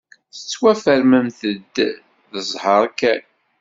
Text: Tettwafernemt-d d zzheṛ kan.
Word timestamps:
Tettwafernemt-d 0.33 1.75
d 2.31 2.33
zzheṛ 2.47 2.83
kan. 2.99 3.23